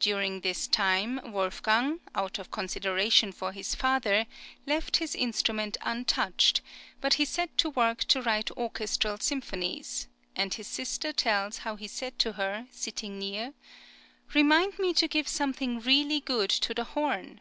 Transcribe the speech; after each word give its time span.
During 0.00 0.40
this 0.40 0.66
time 0.66 1.20
Wolfgang, 1.22 2.00
out 2.16 2.40
of 2.40 2.50
consideration 2.50 3.30
for 3.30 3.52
his 3.52 3.76
father, 3.76 4.26
left 4.66 4.96
his 4.96 5.14
instrument 5.14 5.76
untouched; 5.82 6.62
but 7.00 7.14
he 7.14 7.24
set 7.24 7.56
to 7.58 7.70
work 7.70 7.98
to 8.06 8.20
write 8.20 8.50
orchestral 8.56 9.18
symphonies, 9.18 10.08
and 10.34 10.52
his 10.52 10.66
sister 10.66 11.12
tells[20031] 11.12 11.58
how 11.58 11.76
he 11.76 11.86
said 11.86 12.18
to 12.18 12.32
her, 12.32 12.66
sitting 12.72 13.20
near: 13.20 13.54
"Remind 14.34 14.80
me 14.80 14.92
to 14.94 15.06
give 15.06 15.28
something 15.28 15.78
really 15.78 16.18
good 16.18 16.50
to 16.50 16.74
the 16.74 16.82
horn." 16.82 17.40